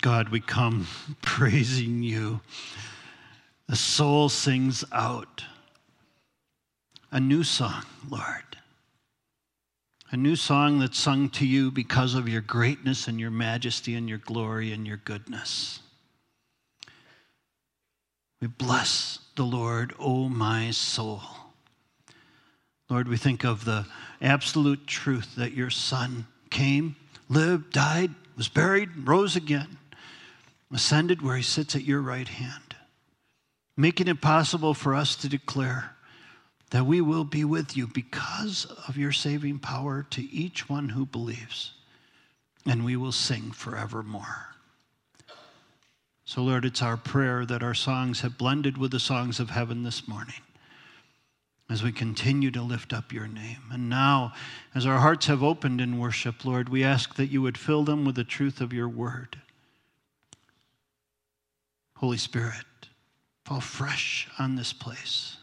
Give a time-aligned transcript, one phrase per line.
[0.00, 0.86] God, we come
[1.22, 2.40] praising you.
[3.68, 5.44] The soul sings out
[7.10, 8.56] a new song, Lord.
[10.10, 14.08] A new song that's sung to you because of your greatness and your majesty and
[14.08, 15.80] your glory and your goodness.
[18.40, 21.22] We bless the Lord, O oh my soul.
[22.90, 23.86] Lord, we think of the
[24.20, 26.96] absolute truth that your Son came,
[27.28, 29.78] lived, died, was buried, rose again,
[30.72, 32.76] ascended where he sits at your right hand,
[33.76, 35.92] making it possible for us to declare
[36.70, 41.06] that we will be with you because of your saving power to each one who
[41.06, 41.72] believes,
[42.66, 44.48] and we will sing forevermore.
[46.24, 49.82] So, Lord, it's our prayer that our songs have blended with the songs of heaven
[49.82, 50.40] this morning
[51.70, 53.62] as we continue to lift up your name.
[53.70, 54.32] And now,
[54.74, 58.04] as our hearts have opened in worship, Lord, we ask that you would fill them
[58.04, 59.38] with the truth of your word.
[61.96, 62.66] Holy Spirit,
[63.44, 65.38] fall fresh on this place.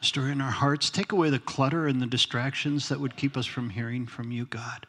[0.00, 0.90] Stir in our hearts.
[0.90, 4.46] Take away the clutter and the distractions that would keep us from hearing from you,
[4.46, 4.86] God,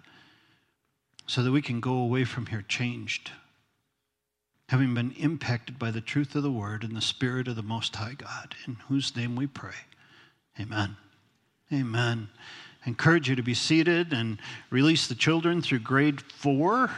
[1.27, 3.31] so that we can go away from here changed,
[4.69, 7.95] having been impacted by the truth of the word and the spirit of the Most
[7.95, 9.75] High God, in whose name we pray.
[10.59, 10.95] Amen.
[11.71, 12.29] Amen.
[12.85, 14.37] I encourage you to be seated and
[14.69, 16.91] release the children through grade four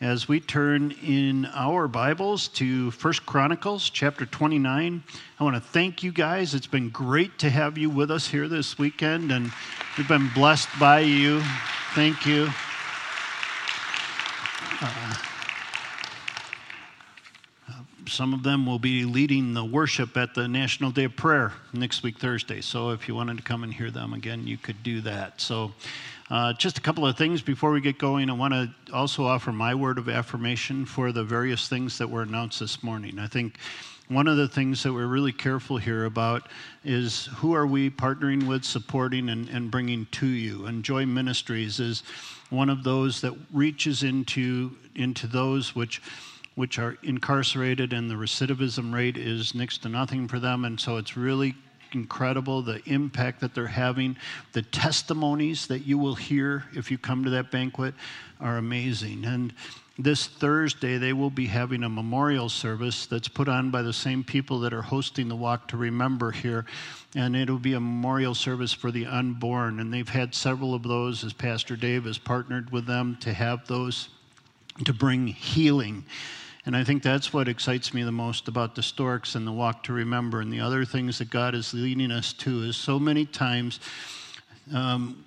[0.00, 5.04] as we turn in our Bibles to First Chronicles chapter 29.
[5.38, 6.54] I want to thank you guys.
[6.54, 9.52] It's been great to have you with us here this weekend, and
[9.96, 11.42] we've been blessed by you.
[11.94, 12.48] Thank you.
[18.08, 22.02] Some of them will be leading the worship at the National Day of Prayer next
[22.02, 22.60] week, Thursday.
[22.60, 25.40] So if you wanted to come and hear them again, you could do that.
[25.40, 25.72] So,
[26.28, 28.28] uh, just a couple of things before we get going.
[28.30, 32.22] I want to also offer my word of affirmation for the various things that were
[32.22, 33.18] announced this morning.
[33.20, 33.58] I think
[34.08, 36.48] one of the things that we're really careful here about
[36.84, 40.66] is who are we partnering with, supporting, and, and bringing to you.
[40.66, 42.02] And Joy Ministries is
[42.50, 46.00] one of those that reaches into, into those which
[46.56, 50.64] which are incarcerated, and the recidivism rate is next to nothing for them.
[50.64, 51.54] And so it's really
[51.92, 54.16] incredible the impact that they're having.
[54.52, 57.94] The testimonies that you will hear if you come to that banquet
[58.40, 59.26] are amazing.
[59.26, 59.52] And
[59.98, 64.24] this Thursday, they will be having a memorial service that's put on by the same
[64.24, 66.64] people that are hosting the Walk to Remember here.
[67.14, 69.78] And it'll be a memorial service for the unborn.
[69.78, 73.66] And they've had several of those as Pastor Dave has partnered with them to have
[73.66, 74.08] those
[74.84, 76.04] to bring healing
[76.66, 79.84] and I think that's what excites me the most about the Storks and the Walk
[79.84, 83.24] to Remember and the other things that God is leading us to is so many
[83.24, 83.78] times.
[84.74, 85.24] Um,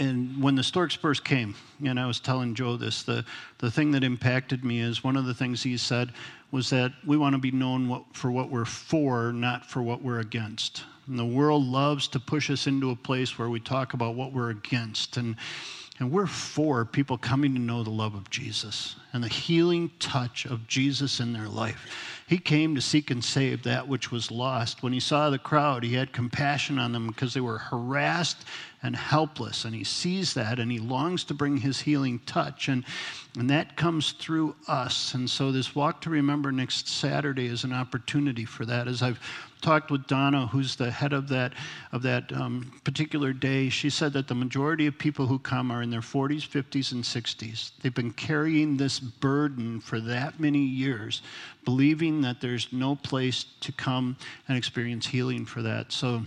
[0.00, 1.54] and when the Storks first came,
[1.84, 3.24] and I was telling Joe this, the,
[3.58, 6.12] the thing that impacted me is one of the things he said
[6.50, 10.02] was that we want to be known what, for what we're for, not for what
[10.02, 10.82] we're against.
[11.06, 14.32] And the world loves to push us into a place where we talk about what
[14.32, 15.16] we're against.
[15.16, 15.36] And
[15.98, 20.44] and we're for people coming to know the love of Jesus and the healing touch
[20.44, 22.22] of Jesus in their life.
[22.28, 24.82] He came to seek and save that which was lost.
[24.82, 28.44] When he saw the crowd, he had compassion on them because they were harassed
[28.82, 29.64] and helpless.
[29.64, 32.68] And he sees that and he longs to bring his healing touch.
[32.68, 32.84] And,
[33.38, 35.14] and that comes through us.
[35.14, 38.88] And so, this Walk to Remember next Saturday is an opportunity for that.
[38.88, 39.20] As I've
[39.60, 41.52] talked with Donna, who's the head of that,
[41.92, 45.82] of that um, particular day, she said that the majority of people who come are
[45.82, 47.72] in their 40s, 50s, and 60s.
[47.82, 51.22] They've been carrying this burden for that many years,
[51.64, 54.16] believing that there's no place to come
[54.48, 55.92] and experience healing for that.
[55.92, 56.22] So,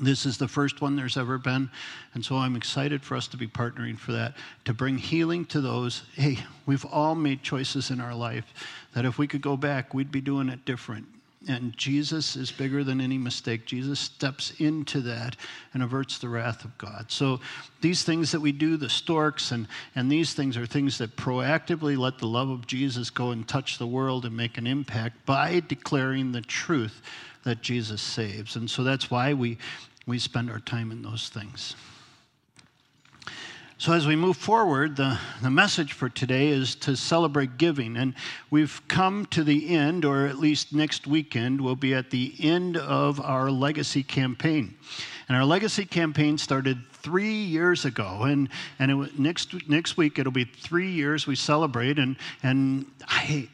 [0.00, 1.70] this is the first one there's ever been.
[2.14, 5.60] And so I'm excited for us to be partnering for that, to bring healing to
[5.60, 6.02] those.
[6.14, 8.52] Hey, we've all made choices in our life
[8.94, 11.06] that if we could go back, we'd be doing it different.
[11.48, 13.66] And Jesus is bigger than any mistake.
[13.66, 15.36] Jesus steps into that
[15.74, 17.06] and averts the wrath of God.
[17.08, 17.40] So
[17.80, 19.66] these things that we do, the storks, and,
[19.96, 23.78] and these things are things that proactively let the love of Jesus go and touch
[23.78, 27.02] the world and make an impact by declaring the truth
[27.44, 28.54] that Jesus saves.
[28.54, 29.58] And so that's why we,
[30.06, 31.74] we spend our time in those things.
[33.82, 37.96] So, as we move forward, the, the message for today is to celebrate giving.
[37.96, 38.14] And
[38.48, 42.76] we've come to the end, or at least next weekend, we'll be at the end
[42.76, 44.76] of our legacy campaign.
[45.26, 48.22] And our legacy campaign started three years ago.
[48.22, 51.98] And, and it, next, next week, it'll be three years we celebrate.
[51.98, 52.14] And,
[52.44, 53.48] and I,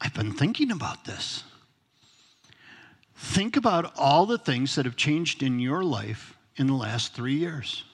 [0.00, 1.44] I've been thinking about this.
[3.16, 7.34] Think about all the things that have changed in your life in the last three
[7.34, 7.84] years.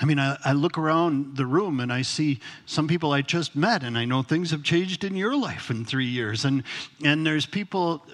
[0.00, 3.56] I mean, I, I, look around the room and I see some people I just
[3.56, 6.44] met, and I know things have changed in your life in three years.
[6.44, 6.64] And,
[7.02, 8.04] and there's people,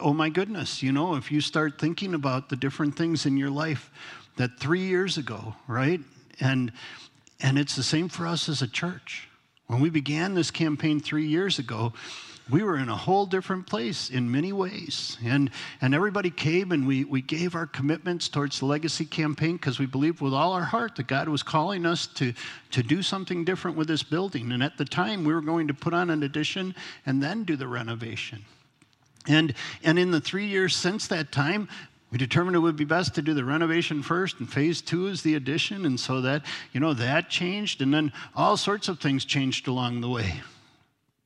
[0.00, 3.50] oh my goodness, you know, if you start thinking about the different things in your
[3.50, 3.90] life
[4.36, 6.00] that three years ago, right?
[6.40, 6.72] And,
[7.40, 9.28] and it's the same for us as a church.
[9.66, 11.92] When we began this campaign three years ago,
[12.50, 15.18] we were in a whole different place in many ways.
[15.24, 15.50] And,
[15.80, 19.86] and everybody came and we, we gave our commitments towards the legacy campaign because we
[19.86, 22.32] believed with all our heart that God was calling us to,
[22.70, 24.52] to do something different with this building.
[24.52, 26.74] And at the time, we were going to put on an addition
[27.04, 28.44] and then do the renovation.
[29.26, 29.54] And,
[29.84, 31.68] and in the three years since that time,
[32.10, 35.22] we determined it would be best to do the renovation first, and phase two is
[35.22, 35.84] the addition.
[35.84, 37.82] And so that, you know, that changed.
[37.82, 40.40] And then all sorts of things changed along the way.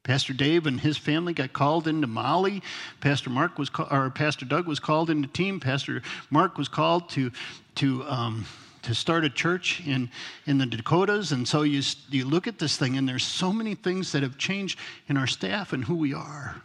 [0.04, 2.60] Pastor Dave and his family got called into Mali.
[3.00, 5.60] Pastor Mark was, or Pastor Doug was called into team.
[5.60, 7.30] Pastor Mark was called to
[7.76, 8.44] to um,
[8.82, 10.10] to start a church in
[10.46, 11.30] in the Dakotas.
[11.30, 14.38] And so you you look at this thing, and there's so many things that have
[14.38, 14.78] changed
[15.08, 16.60] in our staff and who we are.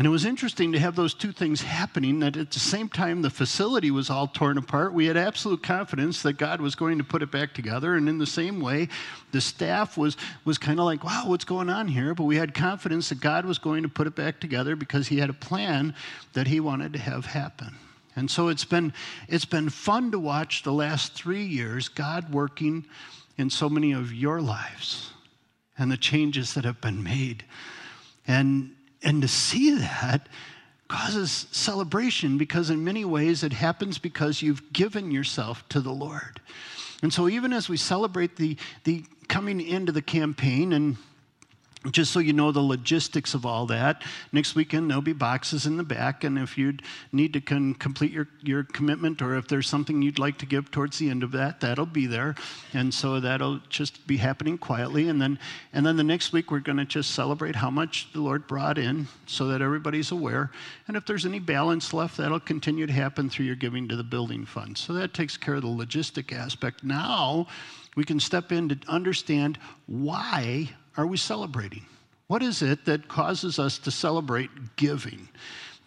[0.00, 3.20] And it was interesting to have those two things happening that at the same time
[3.20, 4.94] the facility was all torn apart.
[4.94, 7.94] We had absolute confidence that God was going to put it back together.
[7.94, 8.88] And in the same way,
[9.32, 10.16] the staff was,
[10.46, 12.14] was kind of like, wow, what's going on here?
[12.14, 15.18] But we had confidence that God was going to put it back together because He
[15.18, 15.94] had a plan
[16.32, 17.76] that He wanted to have happen.
[18.16, 18.94] And so it's been,
[19.28, 22.86] it's been fun to watch the last three years God working
[23.36, 25.10] in so many of your lives
[25.76, 27.44] and the changes that have been made.
[28.26, 28.70] And
[29.02, 30.28] and to see that
[30.88, 36.40] causes celebration because, in many ways, it happens because you've given yourself to the Lord.
[37.02, 40.96] And so, even as we celebrate the, the coming into the campaign and
[41.90, 45.78] just so you know the logistics of all that, next weekend there'll be boxes in
[45.78, 46.74] the back, and if you
[47.10, 50.98] need to complete your, your commitment or if there's something you'd like to give towards
[50.98, 52.34] the end of that, that'll be there.
[52.74, 55.08] And so that'll just be happening quietly.
[55.08, 55.38] And then,
[55.72, 58.76] and then the next week, we're going to just celebrate how much the Lord brought
[58.76, 60.50] in so that everybody's aware.
[60.86, 64.04] And if there's any balance left, that'll continue to happen through your giving to the
[64.04, 64.76] building fund.
[64.76, 66.84] So that takes care of the logistic aspect.
[66.84, 67.46] Now,
[67.96, 71.86] we can step in to understand why are we celebrating?
[72.26, 75.28] What is it that causes us to celebrate giving?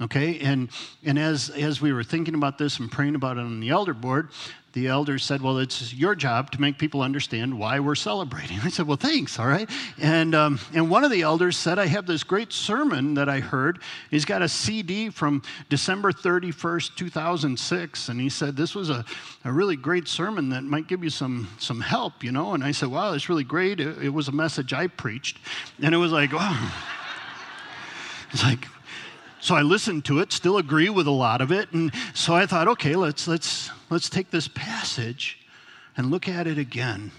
[0.02, 0.70] Okay, and,
[1.06, 3.94] and as, as we were thinking about this and praying about it on the elder
[3.94, 4.30] board,
[4.74, 8.60] the elders said, Well, it's your job to make people understand why we're celebrating.
[8.64, 9.70] I said, Well, thanks, all right.
[10.02, 13.40] And, um, and one of the elders said, I have this great sermon that I
[13.40, 13.80] heard.
[14.10, 18.10] He's got a CD from December 31st, 2006.
[18.10, 19.06] And he said, This was a,
[19.46, 22.54] a really great sermon that might give you some, some help, you know.
[22.54, 23.80] And I said, Wow, it's really great.
[23.80, 25.38] It, it was a message I preached.
[25.82, 26.72] And it was like, Wow.
[28.32, 28.68] It's like,
[29.44, 32.46] so I listened to it, still agree with a lot of it, and so I
[32.46, 35.38] thought, okay, let's let's let's take this passage
[35.98, 37.12] and look at it again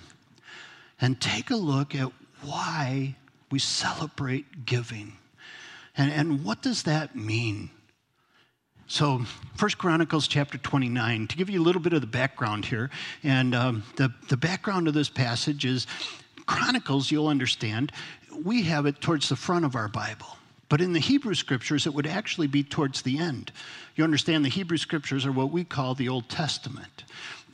[0.99, 2.11] and take a look at
[2.43, 3.17] why
[3.51, 5.19] we celebrate giving.
[5.99, 7.69] And, and what does that mean?
[8.87, 9.25] So,
[9.57, 12.91] First Chronicles chapter 29, to give you a little bit of the background here,
[13.23, 15.87] and um, the, the background of this passage is
[16.47, 17.93] Chronicles, you'll understand,
[18.45, 20.39] we have it towards the front of our Bible.
[20.69, 23.53] But in the Hebrew scriptures, it would actually be towards the end.
[23.97, 27.05] You understand the Hebrew scriptures are what we call the Old Testament.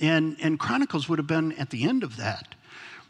[0.01, 2.55] And, and Chronicles would have been at the end of that.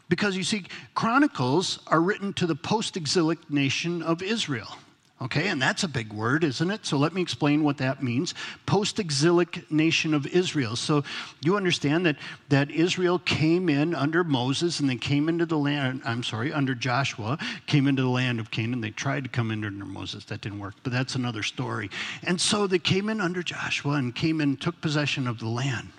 [0.09, 4.77] Because you see, Chronicles are written to the post exilic nation of Israel.
[5.21, 6.83] Okay, and that's a big word, isn't it?
[6.83, 8.33] So let me explain what that means.
[8.65, 10.75] Post exilic nation of Israel.
[10.75, 11.03] So
[11.43, 12.15] you understand that,
[12.49, 16.73] that Israel came in under Moses and they came into the land, I'm sorry, under
[16.73, 17.37] Joshua,
[17.67, 18.81] came into the land of Canaan.
[18.81, 20.25] They tried to come in under Moses.
[20.25, 21.91] That didn't work, but that's another story.
[22.23, 25.89] And so they came in under Joshua and came in, took possession of the land.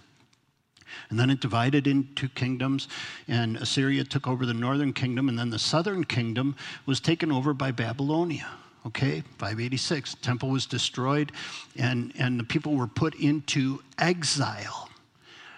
[1.11, 2.89] And then it divided into kingdoms,
[3.29, 7.55] and Assyria took over the northern kingdom, and then the southern kingdom was taken over
[7.55, 8.49] by Babylonia
[8.87, 11.33] okay 586 temple was destroyed
[11.77, 14.89] and, and the people were put into exile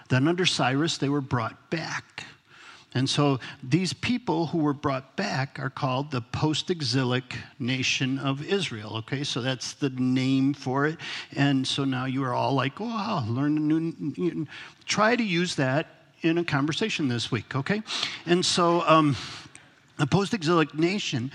[0.08, 2.24] then under cyrus they were brought back
[2.94, 8.44] and so these people who were brought back are called the post exilic nation of
[8.44, 8.98] Israel.
[8.98, 10.98] Okay, so that's the name for it.
[11.34, 14.46] And so now you are all like, wow, learn a new,
[14.86, 15.88] try to use that
[16.22, 17.82] in a conversation this week, okay?
[18.26, 19.16] And so um,
[19.98, 21.32] the post exilic nation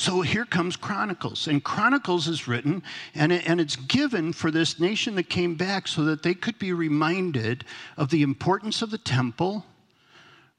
[0.00, 1.46] so here comes Chronicles.
[1.46, 2.82] And Chronicles is written,
[3.14, 6.72] and, and it's given for this nation that came back so that they could be
[6.72, 7.66] reminded
[7.98, 9.66] of the importance of the temple,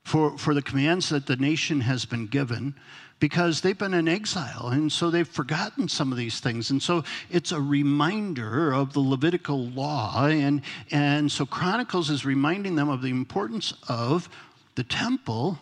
[0.03, 2.75] for, for the commands that the nation has been given,
[3.19, 4.67] because they've been in exile.
[4.67, 6.69] And so they've forgotten some of these things.
[6.69, 10.27] And so it's a reminder of the Levitical law.
[10.27, 14.29] And, and so Chronicles is reminding them of the importance of
[14.75, 15.57] the temple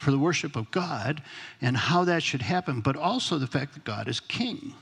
[0.00, 1.22] for the worship of God
[1.60, 4.74] and how that should happen, but also the fact that God is king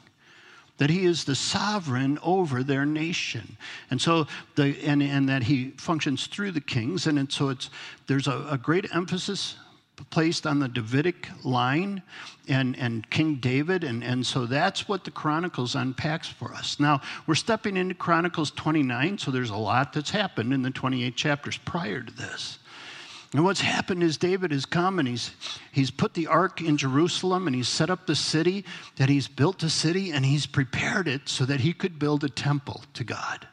[0.79, 3.57] that he is the sovereign over their nation
[3.91, 7.69] and so the and, and that he functions through the kings and, and so it's
[8.07, 9.57] there's a, a great emphasis
[10.05, 12.03] placed on the Davidic line
[12.49, 13.85] and, and King David.
[13.85, 16.79] And, and so that's what the Chronicles unpacks for us.
[16.81, 21.17] Now, we're stepping into Chronicles 29, so there's a lot that's happened in the 28
[21.17, 22.59] chapters prior to this.
[23.33, 25.33] And what's happened is David has come and he's,
[25.71, 28.65] he's put the ark in Jerusalem and he's set up the city,
[28.97, 32.31] that he's built a city and he's prepared it so that he could build a
[32.31, 33.47] temple to God.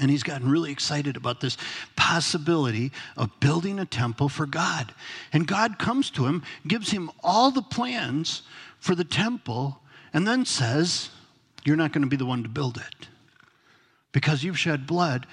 [0.00, 1.56] And he's gotten really excited about this
[1.96, 4.92] possibility of building a temple for God.
[5.32, 8.42] And God comes to him, gives him all the plans
[8.78, 9.80] for the temple,
[10.12, 11.10] and then says,
[11.64, 13.08] You're not going to be the one to build it.
[14.12, 15.26] Because you've shed blood,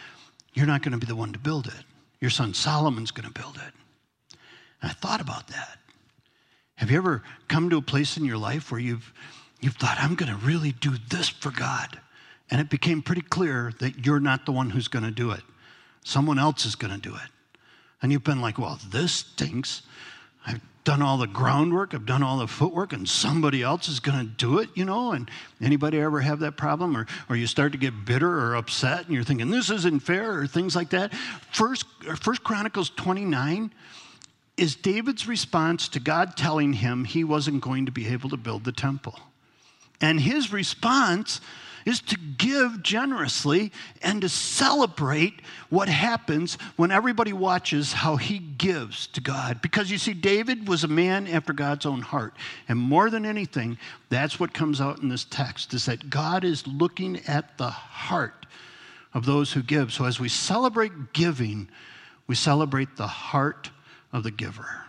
[0.54, 1.95] you're not going to be the one to build it.
[2.26, 3.74] Your son Solomon's going to build it.
[4.82, 5.78] And I thought about that.
[6.74, 9.14] Have you ever come to a place in your life where you've,
[9.62, 12.00] you've thought, I'm going to really do this for God?
[12.50, 15.42] And it became pretty clear that you're not the one who's going to do it.
[16.04, 17.30] Someone else is going to do it.
[18.02, 19.84] And you've been like, well, this stinks.
[20.86, 24.24] Done all the groundwork, I've done all the footwork, and somebody else is going to
[24.24, 25.12] do it, you know?
[25.12, 26.96] And anybody ever have that problem?
[26.96, 30.40] Or, or you start to get bitter or upset and you're thinking, this isn't fair,
[30.40, 31.14] or things like that.
[31.52, 33.74] First, uh, First Chronicles 29
[34.58, 38.64] is David's response to God telling him he wasn't going to be able to build
[38.64, 39.20] the temple.
[40.00, 41.42] And his response
[41.86, 49.08] is to give generously and to celebrate what happens when everybody watches how he gives
[49.08, 49.62] to God.
[49.62, 52.34] Because you see, David was a man after God's own heart.
[52.68, 53.78] And more than anything,
[54.10, 58.46] that's what comes out in this text is that God is looking at the heart
[59.14, 59.94] of those who give.
[59.94, 61.70] So as we celebrate giving,
[62.28, 63.70] we celebrate the heart
[64.12, 64.85] of the giver.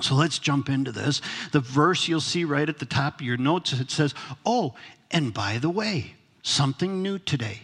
[0.00, 1.20] So let's jump into this.
[1.52, 4.74] The verse you'll see right at the top of your notes, it says, Oh,
[5.10, 7.60] and by the way, something new today.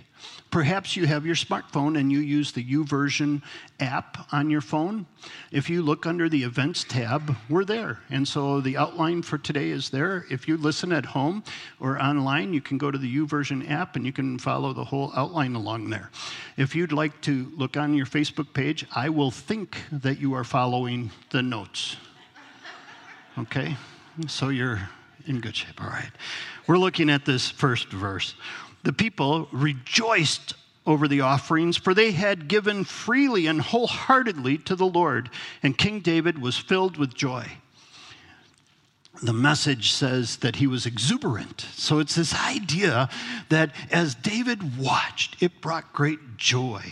[0.53, 3.41] Perhaps you have your smartphone and you use the YouVersion
[3.81, 5.07] app on your phone.
[5.51, 8.01] If you look under the events tab, we're there.
[8.11, 10.27] And so the outline for today is there.
[10.31, 11.43] If you listen at home
[11.81, 15.11] or online, you can go to the YouVersion app and you can follow the whole
[15.17, 16.11] outline along there.
[16.59, 20.45] If you'd like to look on your Facebook page, I will think that you are
[20.45, 21.97] following the notes.
[23.39, 23.77] Okay?
[24.29, 24.89] So you're
[25.27, 25.83] in good shape.
[25.83, 26.11] All right.
[26.67, 28.35] We're looking at this first verse.
[28.83, 30.55] The people rejoiced
[30.87, 35.31] over the offerings, for they had given freely and wholeheartedly to the Lord,
[35.63, 37.47] and King David was filled with joy.
[39.23, 41.61] The message says that he was exuberant.
[41.75, 43.09] So it's this idea
[43.51, 46.83] that as David watched, it brought great joy.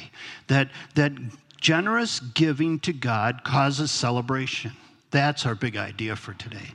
[0.47, 1.13] That, that
[1.61, 4.73] generous giving to God causes celebration.
[5.11, 6.75] That's our big idea for today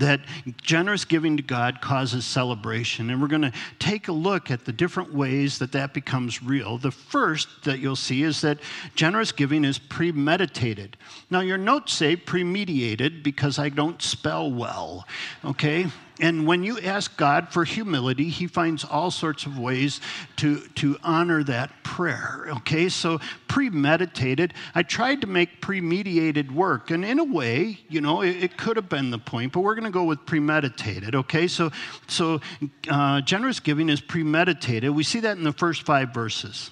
[0.00, 0.20] that
[0.62, 3.10] generous giving to God causes celebration.
[3.10, 6.78] And we're going to take a look at the different ways that that becomes real.
[6.78, 8.58] The first that you'll see is that
[8.94, 10.96] generous giving is premeditated.
[11.30, 15.06] Now, your notes say premediated because I don't spell well,
[15.44, 15.86] okay?
[16.20, 20.00] And when you ask God for humility, He finds all sorts of ways
[20.36, 22.46] to, to honor that prayer.
[22.58, 23.18] Okay, so
[23.48, 26.92] premeditated, I tried to make premediated work.
[26.92, 29.74] And in a way, you know, it, it could have been the point, but we're
[29.74, 31.16] going to go with premeditated.
[31.16, 31.72] Okay, so,
[32.06, 32.40] so
[32.88, 34.88] uh, generous giving is premeditated.
[34.90, 36.70] We see that in the first five verses.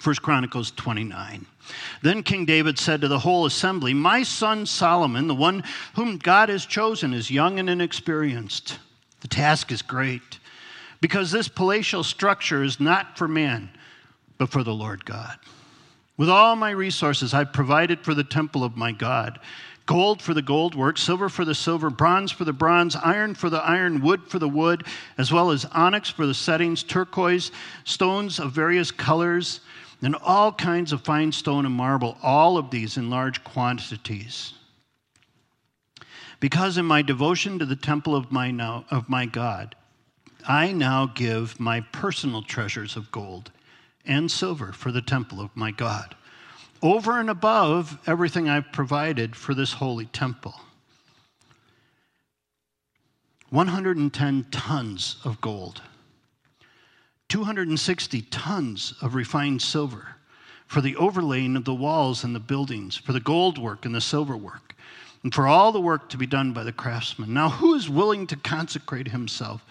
[0.00, 1.46] First Chronicles 29.
[2.02, 5.62] Then King David said to the whole assembly, My son Solomon, the one
[5.94, 8.80] whom God has chosen, is young and inexperienced.
[9.20, 10.40] The task is great,
[11.00, 13.70] because this palatial structure is not for man,
[14.42, 15.38] but for the Lord God.
[16.16, 19.38] With all my resources, I've provided for the temple of my God
[19.86, 23.48] gold for the gold work, silver for the silver, bronze for the bronze, iron for
[23.48, 24.84] the iron, wood for the wood,
[25.16, 27.52] as well as onyx for the settings, turquoise,
[27.84, 29.60] stones of various colors
[30.02, 34.54] and all kinds of fine stone and marble, all of these in large quantities.
[36.40, 39.76] Because in my devotion to the temple of my, now, of my God,
[40.48, 43.52] I now give my personal treasures of gold
[44.06, 46.14] and silver for the temple of my God,
[46.82, 50.54] over and above everything I've provided for this holy temple.
[53.50, 55.82] 110 tons of gold
[57.32, 60.16] 260 tons of refined silver
[60.66, 64.00] for the overlaying of the walls and the buildings, for the gold work and the
[64.02, 64.74] silver work,
[65.22, 67.32] and for all the work to be done by the craftsmen.
[67.32, 69.64] Now, who is willing to consecrate himself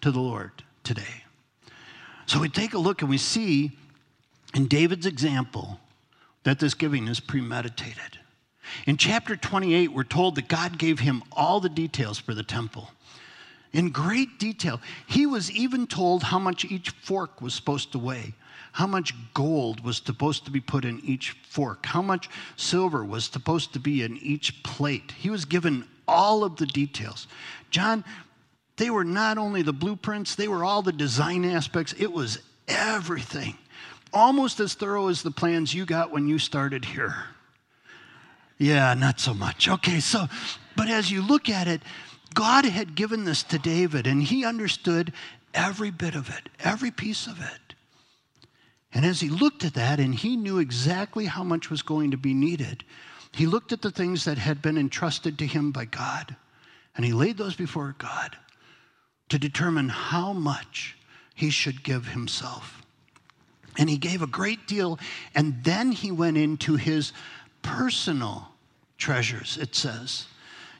[0.00, 1.23] to the Lord today?
[2.26, 3.72] So we take a look and we see
[4.54, 5.80] in David's example
[6.44, 8.18] that this giving is premeditated.
[8.86, 12.90] In chapter 28, we're told that God gave him all the details for the temple.
[13.72, 14.80] In great detail.
[15.06, 18.34] He was even told how much each fork was supposed to weigh,
[18.72, 23.24] how much gold was supposed to be put in each fork, how much silver was
[23.24, 25.12] supposed to be in each plate.
[25.18, 27.26] He was given all of the details.
[27.70, 28.04] John,
[28.76, 31.94] they were not only the blueprints, they were all the design aspects.
[31.98, 33.56] It was everything.
[34.12, 37.14] Almost as thorough as the plans you got when you started here.
[38.58, 39.68] Yeah, not so much.
[39.68, 40.26] Okay, so,
[40.76, 41.82] but as you look at it,
[42.34, 45.12] God had given this to David, and he understood
[45.52, 47.74] every bit of it, every piece of it.
[48.92, 52.16] And as he looked at that, and he knew exactly how much was going to
[52.16, 52.84] be needed,
[53.32, 56.36] he looked at the things that had been entrusted to him by God,
[56.96, 58.36] and he laid those before God
[59.28, 60.96] to determine how much
[61.34, 62.82] he should give himself.
[63.78, 64.98] And he gave a great deal,
[65.34, 67.12] and then he went into his
[67.62, 68.48] personal
[68.98, 70.26] treasures, it says.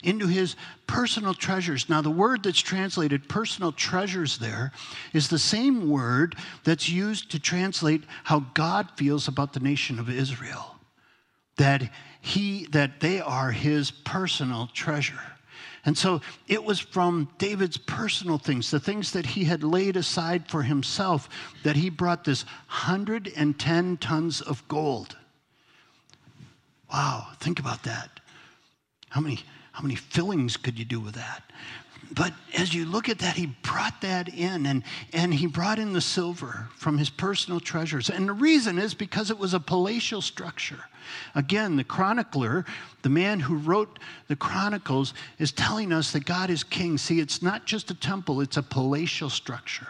[0.03, 0.55] Into his
[0.87, 1.89] personal treasures.
[1.89, 4.71] Now, the word that's translated personal treasures there
[5.13, 10.09] is the same word that's used to translate how God feels about the nation of
[10.09, 10.75] Israel.
[11.57, 11.89] That
[12.21, 15.34] he that they are his personal treasure.
[15.85, 20.49] And so it was from David's personal things, the things that he had laid aside
[20.49, 21.29] for himself,
[21.63, 25.15] that he brought this 110 tons of gold.
[26.91, 28.19] Wow, think about that.
[29.09, 29.39] How many,
[29.71, 31.43] how many fillings could you do with that?
[32.15, 35.91] But as you look at that, he brought that in and, and he brought in
[35.91, 38.09] the silver from his personal treasures.
[38.09, 40.85] And the reason is because it was a palatial structure.
[41.35, 42.65] Again, the chronicler,
[43.01, 46.97] the man who wrote the Chronicles, is telling us that God is king.
[46.97, 49.87] See, it's not just a temple, it's a palatial structure.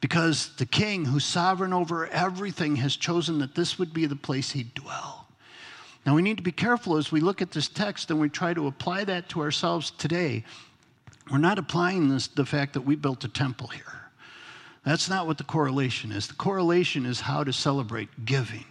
[0.00, 4.50] Because the king, who's sovereign over everything, has chosen that this would be the place
[4.50, 5.28] he'd dwell.
[6.04, 8.52] Now, we need to be careful as we look at this text and we try
[8.52, 10.44] to apply that to ourselves today.
[11.30, 13.82] We're not applying this the fact that we built a temple here.
[14.84, 16.28] That's not what the correlation is.
[16.28, 18.66] The correlation is how to celebrate giving.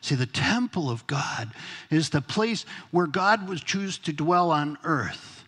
[0.00, 1.50] See, the temple of God
[1.90, 5.44] is the place where God would choose to dwell on earth.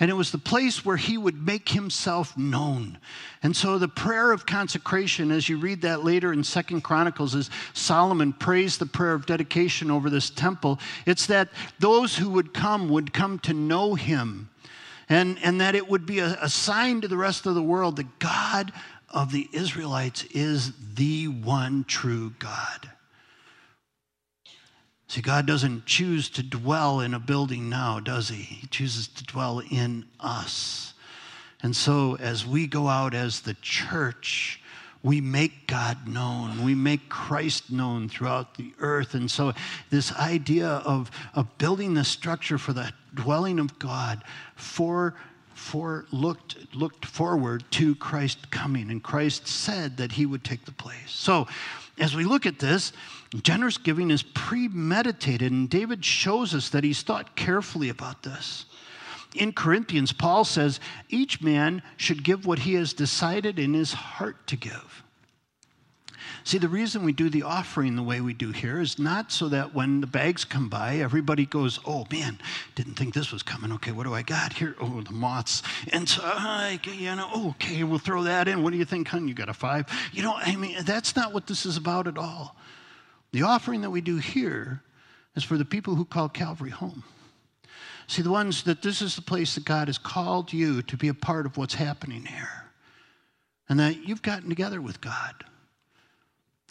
[0.00, 2.98] And it was the place where he would make himself known.
[3.42, 7.50] And so the prayer of consecration, as you read that later in Second Chronicles, as
[7.74, 12.88] Solomon prays the prayer of dedication over this temple, it's that those who would come
[12.88, 14.48] would come to know him
[15.10, 17.96] and, and that it would be a, a sign to the rest of the world
[17.96, 18.72] that God
[19.10, 22.90] of the Israelites is the one true God.
[25.08, 28.36] See, God doesn't choose to dwell in a building now, does He?
[28.36, 30.94] He chooses to dwell in us.
[31.60, 34.59] And so, as we go out as the church,
[35.02, 36.64] we make God known.
[36.64, 39.14] We make Christ known throughout the earth.
[39.14, 39.52] And so,
[39.88, 44.22] this idea of, of building the structure for the dwelling of God
[44.56, 45.14] for,
[45.54, 48.90] for looked, looked forward to Christ coming.
[48.90, 51.10] And Christ said that he would take the place.
[51.10, 51.46] So,
[51.98, 52.92] as we look at this,
[53.42, 58.66] generous giving is premeditated, and David shows us that he's thought carefully about this
[59.34, 64.46] in Corinthians, Paul says each man should give what he has decided in his heart
[64.48, 65.04] to give.
[66.44, 69.48] See, the reason we do the offering the way we do here is not so
[69.50, 72.38] that when the bags come by, everybody goes, oh man,
[72.74, 73.72] didn't think this was coming.
[73.72, 74.74] Okay, what do I got here?
[74.80, 75.62] Oh, the moths.
[75.92, 78.62] And so, uh, you know, okay, we'll throw that in.
[78.62, 79.28] What do you think, hun?
[79.28, 79.86] You got a five?
[80.12, 82.56] You know, I mean, that's not what this is about at all.
[83.32, 84.82] The offering that we do here
[85.36, 87.04] is for the people who call Calvary home.
[88.10, 91.06] See, the ones that this is the place that God has called you to be
[91.06, 92.64] a part of what's happening here.
[93.68, 95.44] And that you've gotten together with God.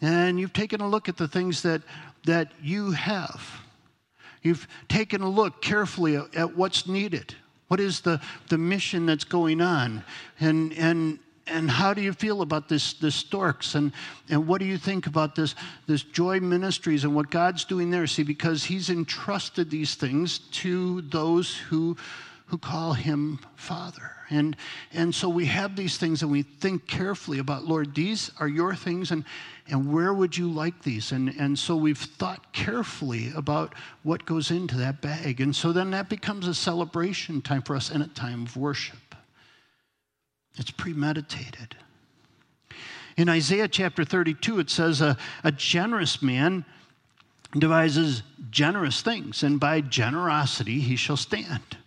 [0.02, 1.82] And you've taken a look at the things that,
[2.25, 3.41] that you have.
[4.41, 7.36] You've taken a look carefully at what's needed.
[7.69, 10.04] What is the, the mission that's going on?
[10.41, 11.19] And, and,
[11.50, 13.76] and how do you feel about this, this storks?
[13.76, 13.92] And,
[14.30, 15.56] and what do you think about this,
[15.88, 18.08] this joy ministries and what god's doing there?
[18.08, 21.98] See because he's entrusted these things to those who
[22.48, 24.12] who call him father.
[24.32, 24.58] And
[24.92, 28.74] and so we have these things and we think carefully about lord these are your
[28.74, 29.24] things and
[29.68, 31.12] and where would you like these?
[31.12, 35.42] And and so we've thought carefully about what goes into that bag.
[35.42, 39.09] And so then that becomes a celebration time for us and a time of worship
[40.58, 41.76] it's premeditated.
[43.18, 46.64] In Isaiah chapter 32, it says, A, a generous man
[47.58, 51.78] devises generous things, and by generosity he shall stand.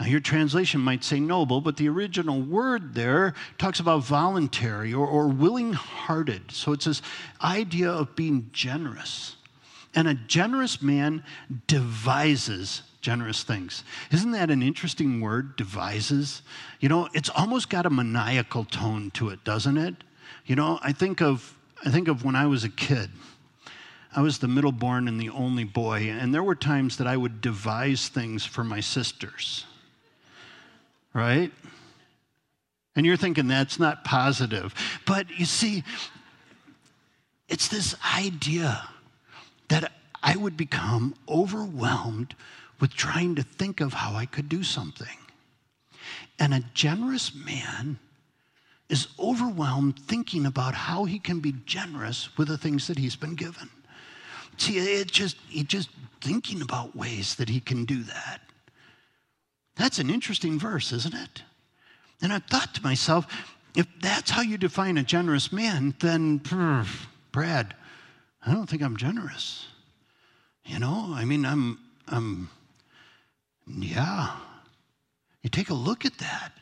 [0.00, 5.06] Now, your translation might say noble, but the original word there talks about voluntary or,
[5.06, 6.50] or willing hearted.
[6.50, 7.02] So it's this
[7.42, 9.36] idea of being generous.
[9.94, 11.22] And a generous man
[11.66, 13.84] devises generous things.
[14.10, 16.42] Isn't that an interesting word, devises?
[16.80, 19.96] You know, it's almost got a maniacal tone to it, doesn't it?
[20.46, 23.10] You know, I think of I think of when I was a kid.
[24.14, 27.16] I was the middle born and the only boy, and there were times that I
[27.16, 29.64] would devise things for my sisters.
[31.12, 31.50] Right?
[32.94, 34.74] And you're thinking that's not positive.
[35.06, 35.82] But you see,
[37.48, 38.86] it's this idea
[39.68, 42.34] that I would become overwhelmed
[42.82, 45.16] with trying to think of how I could do something.
[46.40, 47.96] And a generous man
[48.88, 53.36] is overwhelmed thinking about how he can be generous with the things that he's been
[53.36, 53.70] given.
[54.56, 55.90] See, it just he just
[56.20, 58.40] thinking about ways that he can do that.
[59.76, 61.44] That's an interesting verse, isn't it?
[62.20, 63.28] And I thought to myself,
[63.76, 66.38] if that's how you define a generous man, then
[67.30, 67.76] Brad,
[68.44, 69.68] I don't think I'm generous.
[70.64, 72.50] You know, I mean, I'm, I'm,
[73.78, 74.36] yeah.
[75.42, 76.52] You take a look at that.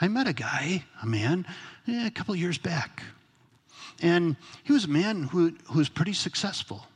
[0.00, 1.46] I met a guy, a man,
[1.86, 3.02] a couple years back.
[4.00, 6.86] And he was a man who, who was pretty successful.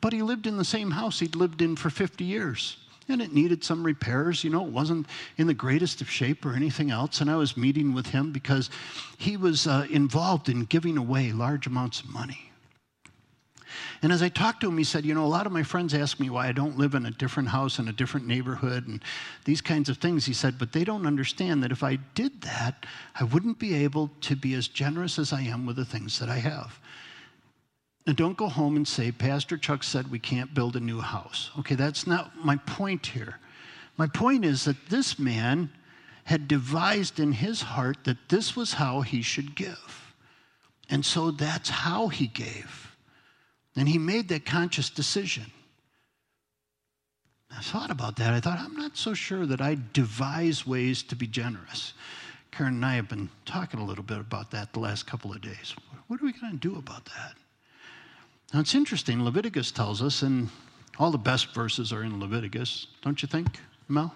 [0.00, 2.78] But he lived in the same house he'd lived in for 50 years.
[3.08, 4.42] And it needed some repairs.
[4.42, 7.20] You know, it wasn't in the greatest of shape or anything else.
[7.20, 8.70] And I was meeting with him because
[9.18, 12.50] he was uh, involved in giving away large amounts of money.
[14.02, 15.94] And as I talked to him, he said, You know, a lot of my friends
[15.94, 19.02] ask me why I don't live in a different house in a different neighborhood and
[19.44, 20.26] these kinds of things.
[20.26, 22.86] He said, But they don't understand that if I did that,
[23.18, 26.28] I wouldn't be able to be as generous as I am with the things that
[26.28, 26.78] I have.
[28.06, 31.50] Now, don't go home and say, Pastor Chuck said we can't build a new house.
[31.58, 33.38] Okay, that's not my point here.
[33.96, 35.70] My point is that this man
[36.24, 40.14] had devised in his heart that this was how he should give.
[40.88, 42.85] And so that's how he gave.
[43.76, 45.44] And he made that conscious decision.
[47.50, 48.32] I thought about that.
[48.32, 51.92] I thought, I'm not so sure that I devise ways to be generous.
[52.50, 55.42] Karen and I have been talking a little bit about that the last couple of
[55.42, 55.74] days.
[56.06, 57.34] What are we going to do about that?
[58.54, 59.22] Now, it's interesting.
[59.22, 60.48] Leviticus tells us, and
[60.98, 63.60] all the best verses are in Leviticus, don't you think?
[63.88, 64.12] Mel?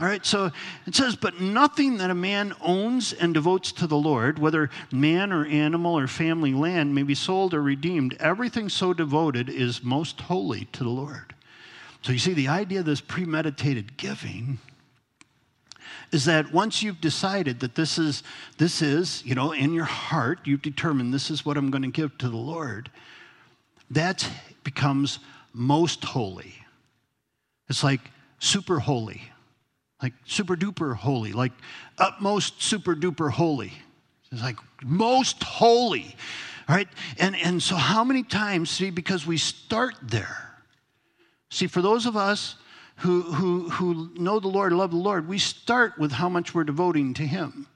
[0.00, 0.50] All right, so
[0.86, 5.32] it says, But nothing that a man owns and devotes to the Lord, whether man
[5.32, 8.16] or animal or family land, may be sold or redeemed.
[8.18, 11.34] Everything so devoted is most holy to the Lord.
[12.02, 14.58] So you see, the idea of this premeditated giving
[16.10, 18.22] is that once you've decided that this is,
[18.58, 21.88] this is, you know, in your heart, you've determined this is what I'm going to
[21.88, 22.90] give to the Lord,
[23.90, 24.28] that
[24.64, 25.18] becomes
[25.52, 26.54] most holy.
[27.68, 28.00] It's like
[28.44, 29.22] super holy,
[30.02, 31.52] like super duper holy, like
[31.98, 33.72] utmost super duper holy.
[34.30, 36.14] It's like most holy,
[36.68, 36.88] right?
[37.18, 40.50] And, and so, how many times, see, because we start there.
[41.50, 42.56] See, for those of us
[42.96, 46.64] who, who, who know the Lord, love the Lord, we start with how much we're
[46.64, 47.66] devoting to Him.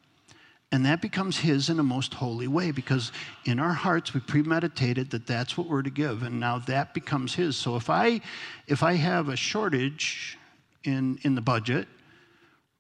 [0.71, 3.11] And that becomes His in a most holy way because
[3.47, 7.35] in our hearts we premeditated that that's what we're to give, and now that becomes
[7.35, 7.57] His.
[7.57, 8.21] So if I
[8.67, 10.38] if I have a shortage
[10.85, 11.89] in, in the budget,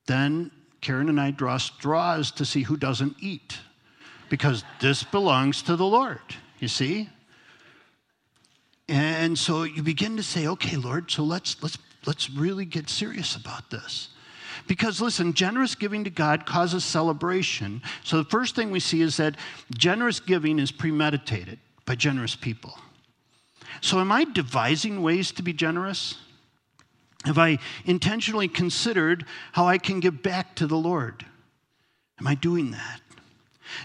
[0.07, 3.59] then Karen and I draw straws to see who doesn't eat
[4.29, 6.21] because this belongs to the Lord,
[6.59, 7.09] you see?
[8.89, 13.37] And so you begin to say, okay, Lord, so let's, let's, let's really get serious
[13.37, 14.09] about this.
[14.67, 17.83] Because listen, generous giving to God causes celebration.
[18.05, 19.37] So the first thing we see is that
[19.77, 22.79] generous giving is premeditated by generous people.
[23.81, 26.17] So am I devising ways to be generous?
[27.25, 31.27] Have I intentionally considered how I can give back to the Lord?
[32.21, 33.01] Am I doing that?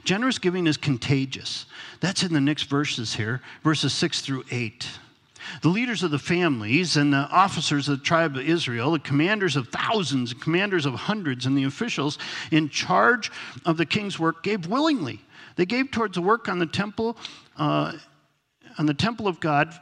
[0.04, 1.66] Generous giving is contagious.
[2.00, 4.88] That's in the next verses here, verses 6 through 8.
[5.62, 9.56] The leaders of the families and the officers of the tribe of Israel, the commanders
[9.56, 12.18] of thousands, and commanders of hundreds, and the officials
[12.52, 13.30] in charge
[13.66, 15.20] of the king's work gave willingly.
[15.58, 17.18] They gave towards the work on the temple,
[17.58, 17.94] uh,
[18.78, 19.78] on the temple of God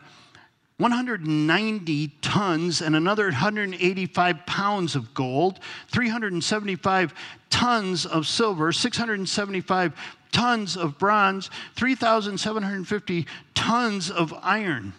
[0.81, 7.13] 190 tons and another 185 pounds of gold, 375
[7.51, 9.93] tons of silver, 675
[10.31, 14.93] tons of bronze, 3,750 tons of iron.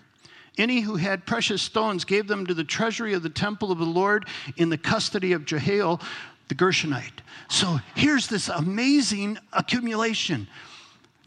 [0.57, 3.85] Any who had precious stones gave them to the treasury of the temple of the
[3.85, 6.01] Lord in the custody of Jehiel
[6.49, 7.21] the Gershonite.
[7.49, 10.47] So here's this amazing accumulation.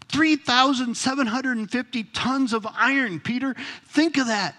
[0.09, 3.55] 3,750 tons of iron, Peter.
[3.87, 4.55] Think of that.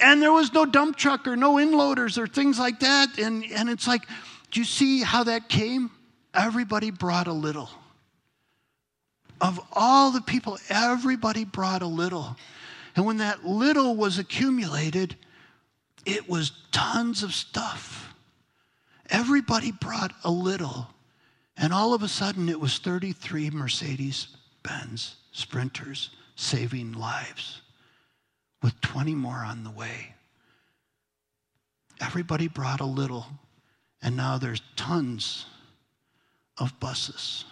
[0.00, 3.18] And there was no dump truck or no inloaders or things like that.
[3.18, 4.02] And, and it's like,
[4.50, 5.90] do you see how that came?
[6.34, 7.70] Everybody brought a little.
[9.40, 12.36] Of all the people, everybody brought a little.
[12.94, 15.16] And when that little was accumulated,
[16.04, 18.14] it was tons of stuff.
[19.10, 20.88] Everybody brought a little.
[21.56, 24.35] And all of a sudden, it was 33 Mercedes
[25.32, 27.60] Sprinters saving lives
[28.62, 30.14] with 20 more on the way.
[32.00, 33.26] Everybody brought a little,
[34.02, 35.46] and now there's tons
[36.58, 37.44] of buses.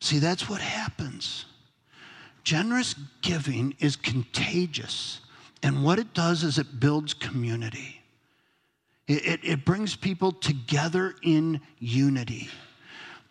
[0.00, 1.46] See, that's what happens.
[2.42, 5.20] Generous giving is contagious,
[5.62, 8.02] and what it does is it builds community.
[9.08, 12.50] It, it, it brings people together in unity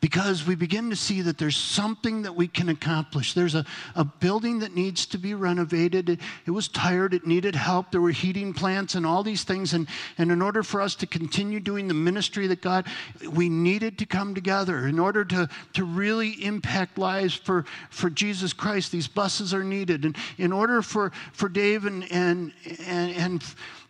[0.04, 3.34] because we begin to see that there's something that we can accomplish.
[3.34, 3.64] There's a,
[3.96, 6.10] a building that needs to be renovated.
[6.10, 7.90] It, it, was tired, it needed help.
[7.90, 9.74] There were heating plants and all these things.
[9.74, 9.88] And,
[10.18, 12.86] and in order for us to continue doing the ministry that God,
[13.32, 14.90] we needed to come together.
[14.90, 20.04] In order to, to really impact lives for, for Jesus Christ, these buses are needed.
[20.04, 22.52] And in order for, for Dave and, and,
[22.86, 23.44] and, and,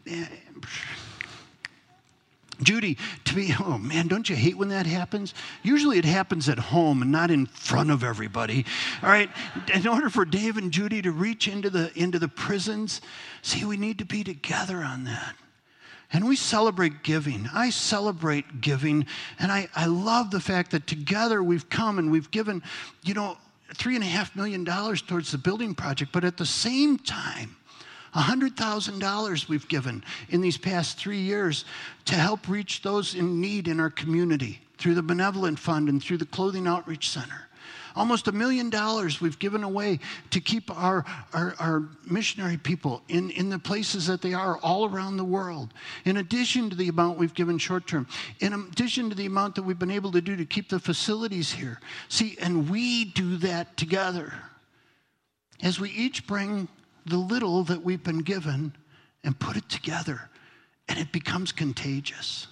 [0.05, 0.29] and
[2.61, 5.33] Judy to be, oh man, don't you hate when that happens?
[5.63, 8.65] Usually it happens at home and not in front of everybody.
[9.01, 9.29] All right.
[9.73, 13.01] In order for Dave and Judy to reach into the into the prisons,
[13.41, 15.35] see, we need to be together on that.
[16.13, 17.49] And we celebrate giving.
[17.51, 19.07] I celebrate giving.
[19.39, 22.61] And I, I love the fact that together we've come and we've given,
[23.01, 23.37] you know,
[23.73, 26.11] three and a half million dollars towards the building project.
[26.11, 27.55] But at the same time,
[28.15, 31.65] $100,000 we've given in these past three years
[32.05, 36.17] to help reach those in need in our community through the Benevolent Fund and through
[36.17, 37.47] the Clothing Outreach Center.
[37.95, 39.99] Almost a million dollars we've given away
[40.31, 44.89] to keep our, our, our, missionary people in, in the places that they are all
[44.89, 45.73] around the world.
[46.03, 48.07] In addition to the amount we've given short term,
[48.39, 51.51] in addition to the amount that we've been able to do to keep the facilities
[51.51, 51.79] here.
[52.09, 54.33] See, and we do that together.
[55.61, 56.67] As we each bring
[57.05, 58.73] the little that we've been given
[59.23, 60.29] and put it together,
[60.87, 62.47] and it becomes contagious.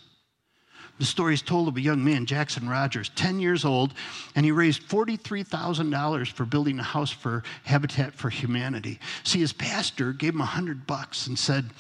[1.00, 3.96] The story is told of a young man, Jackson Rogers, 10 years old,
[4.36, 9.00] and he raised $43,000 for building a house for Habitat for Humanity.
[9.24, 11.72] See, his pastor gave him 100 bucks and said,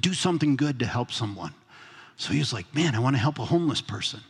[0.00, 1.54] Do something good to help someone.
[2.16, 4.20] So he was like, Man, I want to help a homeless person.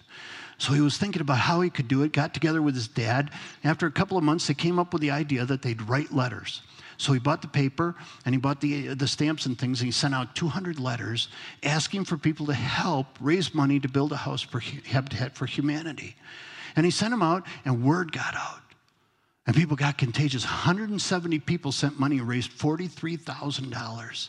[0.59, 3.31] So he was thinking about how he could do it, got together with his dad.
[3.65, 6.63] After a couple of months, they came up with the idea that they'd write letters.
[6.99, 9.93] So he bought the paper and he bought the, the stamps and things, and he
[9.93, 11.29] sent out 200 letters
[11.63, 16.17] asking for people to help raise money to build a house for Habitat for Humanity.
[16.75, 18.61] And he sent them out, and word got out.
[19.47, 20.45] And people got contagious.
[20.45, 24.29] 170 people sent money and raised $43,000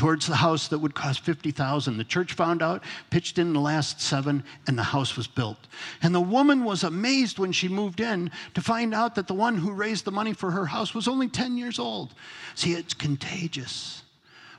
[0.00, 1.98] towards the house that would cost 50,000.
[1.98, 5.58] The church found out, pitched in the last 7 and the house was built.
[6.00, 9.58] And the woman was amazed when she moved in to find out that the one
[9.58, 12.14] who raised the money for her house was only 10 years old.
[12.54, 14.02] See, it's contagious.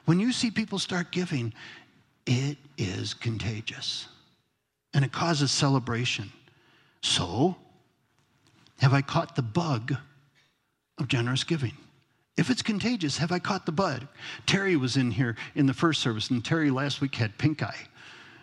[0.06, 1.56] When you see people start giving,
[2.28, 4.10] it is contagious.
[4.94, 6.32] And it causes celebration.
[7.02, 7.56] So,
[8.78, 9.96] have I caught the bug
[11.00, 11.74] of generous giving?
[12.38, 14.08] If it's contagious, have I caught the bud?
[14.46, 17.88] Terry was in here in the first service, and Terry last week had pink eye.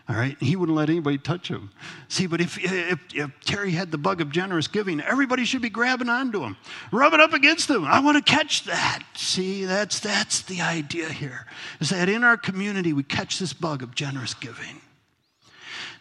[0.09, 1.70] All right, he wouldn't let anybody touch him.
[2.09, 5.68] See, but if, if, if, Terry had the bug of generous giving, everybody should be
[5.68, 6.57] grabbing onto him,
[6.90, 7.85] rubbing up against him.
[7.85, 9.03] I want to catch that.
[9.14, 11.44] See, that's that's the idea here.
[11.81, 14.81] Is that in our community we catch this bug of generous giving.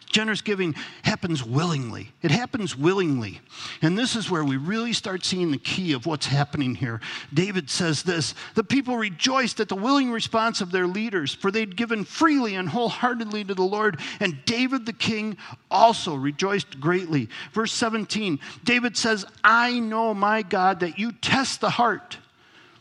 [0.08, 2.12] Generous giving happens willingly.
[2.22, 3.40] It happens willingly.
[3.82, 7.00] And this is where we really start seeing the key of what's happening here.
[7.32, 11.76] David says this The people rejoiced at the willing response of their leaders, for they'd
[11.76, 14.00] given freely and wholeheartedly to the Lord.
[14.20, 15.36] And David the king
[15.70, 17.28] also rejoiced greatly.
[17.52, 22.18] Verse 17 David says, I know, my God, that you test the heart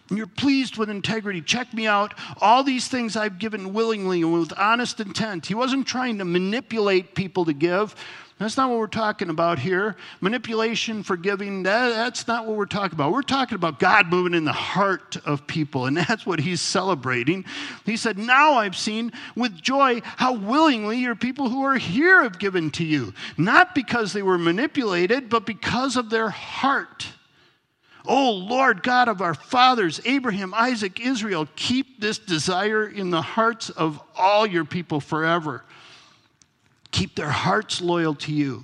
[0.09, 1.41] and you're pleased with integrity.
[1.41, 2.13] Check me out.
[2.41, 5.45] All these things I've given willingly and with honest intent.
[5.45, 7.95] He wasn't trying to manipulate people to give.
[8.39, 9.95] That's not what we're talking about here.
[10.21, 13.11] Manipulation, forgiving, that, that's not what we're talking about.
[13.11, 17.45] We're talking about God moving in the heart of people, and that's what he's celebrating.
[17.83, 22.37] He said, Now I've seen with joy how willingly your people who are here have
[22.37, 27.07] given to you, not because they were manipulated, but because of their heart.
[28.07, 33.69] Oh Lord God of our fathers, Abraham, Isaac, Israel, keep this desire in the hearts
[33.69, 35.65] of all your people forever.
[36.91, 38.63] Keep their hearts loyal to you.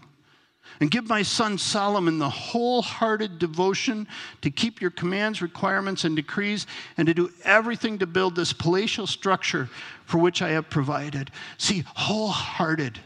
[0.80, 4.08] And give my son Solomon the wholehearted devotion
[4.42, 6.66] to keep your commands, requirements, and decrees,
[6.98, 9.70] and to do everything to build this palatial structure
[10.06, 11.32] for which I have provided.
[11.58, 13.00] See, wholehearted,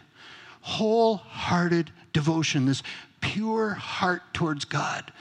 [0.61, 2.83] wholehearted devotion, this
[3.21, 5.11] pure heart towards God.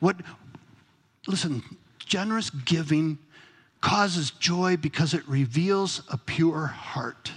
[0.00, 0.16] What,
[1.26, 1.62] listen,
[1.98, 3.18] generous giving
[3.80, 7.32] causes joy because it reveals a pure heart.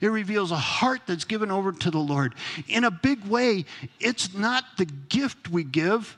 [0.00, 2.34] It reveals a heart that's given over to the Lord.
[2.68, 3.66] In a big way,
[3.98, 6.16] it's not the gift we give,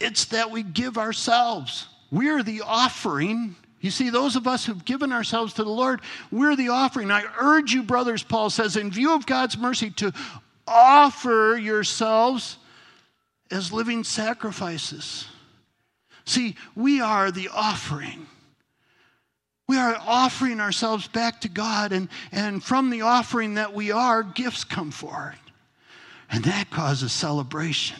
[0.00, 1.88] it's that we give ourselves.
[2.10, 3.56] We're the offering.
[3.80, 7.10] You see, those of us who've given ourselves to the Lord, we're the offering.
[7.10, 10.12] I urge you, brothers, Paul says, in view of God's mercy, to
[10.66, 12.58] offer yourselves
[13.50, 15.26] as living sacrifices.
[16.24, 18.26] See, we are the offering.
[19.66, 24.22] We are offering ourselves back to God, and, and from the offering that we are,
[24.22, 25.38] gifts come forth.
[26.30, 27.96] And that causes celebration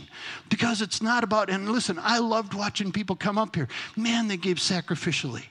[0.48, 3.68] because it's not about, and listen, I loved watching people come up here.
[3.96, 5.44] Man, they gave sacrificially.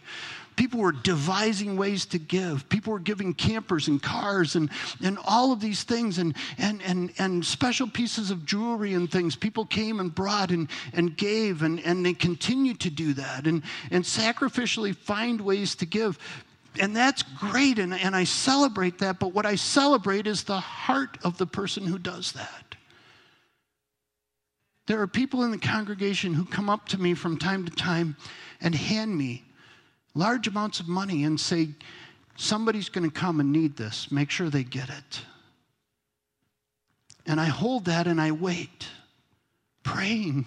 [0.56, 2.68] People were devising ways to give.
[2.70, 4.70] People were giving campers and cars and,
[5.04, 9.36] and all of these things and, and, and, and special pieces of jewelry and things.
[9.36, 13.64] People came and brought and, and gave, and, and they continue to do that and,
[13.92, 16.20] and sacrificially find ways to give.
[16.80, 21.18] And that's great, and, and I celebrate that, but what I celebrate is the heart
[21.24, 22.76] of the person who does that.
[24.88, 28.18] There are people in the congregation who come up to me from time to time
[28.60, 29.44] and hand me
[30.16, 31.70] large amounts of money and say,
[32.36, 34.12] somebody's going to come and need this.
[34.12, 35.22] Make sure they get it.
[37.26, 38.88] And I hold that and I wait,
[39.84, 40.46] praying,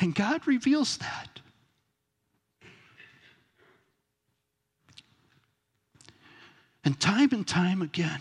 [0.00, 1.40] and God reveals that.
[6.84, 8.20] And time and time again,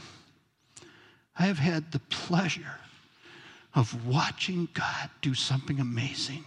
[1.38, 2.80] I have had the pleasure
[3.76, 6.44] of watching God do something amazing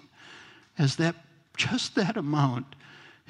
[0.77, 1.15] as that
[1.57, 2.67] just that amount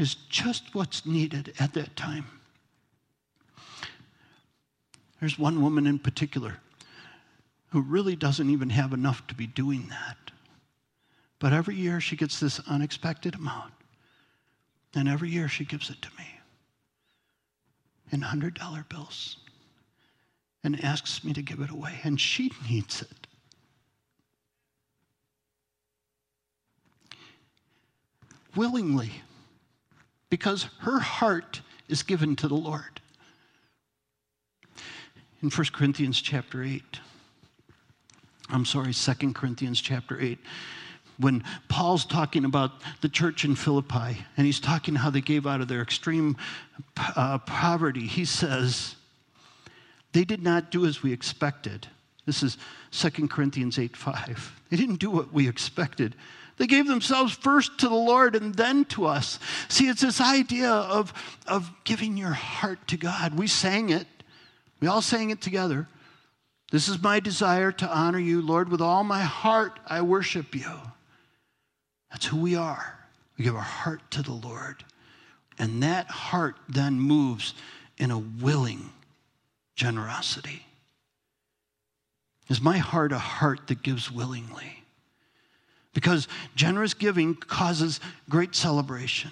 [0.00, 2.24] is just what's needed at that time.
[5.20, 6.56] There's one woman in particular
[7.68, 10.16] who really doesn't even have enough to be doing that.
[11.38, 13.74] But every year she gets this unexpected amount.
[14.94, 16.26] And every year she gives it to me
[18.10, 19.36] in $100 bills
[20.64, 22.00] and asks me to give it away.
[22.02, 23.26] And she needs it.
[28.56, 29.12] Willingly
[30.30, 33.00] because her heart is given to the Lord.
[35.42, 36.82] In 1 Corinthians chapter 8,
[38.50, 40.38] I'm sorry, 2 Corinthians chapter 8,
[41.18, 45.60] when Paul's talking about the church in Philippi and he's talking how they gave out
[45.60, 46.36] of their extreme
[47.16, 48.96] uh, poverty, he says,
[50.12, 51.86] They did not do as we expected.
[52.24, 52.56] This is
[52.92, 54.56] 2 Corinthians 8 5.
[54.70, 56.14] They didn't do what we expected.
[56.60, 59.38] They gave themselves first to the Lord and then to us.
[59.70, 61.14] See, it's this idea of,
[61.46, 63.38] of giving your heart to God.
[63.38, 64.06] We sang it,
[64.78, 65.88] we all sang it together.
[66.70, 68.68] This is my desire to honor you, Lord.
[68.68, 70.70] With all my heart, I worship you.
[72.10, 72.98] That's who we are.
[73.38, 74.84] We give our heart to the Lord.
[75.58, 77.54] And that heart then moves
[77.96, 78.90] in a willing
[79.76, 80.66] generosity.
[82.50, 84.79] Is my heart a heart that gives willingly?
[85.92, 89.30] Because generous giving causes great celebration.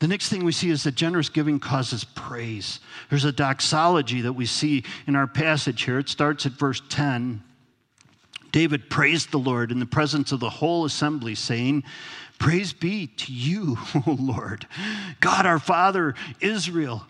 [0.00, 2.78] The next thing we see is that generous giving causes praise.
[3.10, 5.98] There's a doxology that we see in our passage here.
[5.98, 7.42] It starts at verse 10.
[8.52, 11.82] David praised the Lord in the presence of the whole assembly, saying,
[12.38, 14.66] Praise be to you, O Lord,
[15.20, 17.04] God our Father, Israel.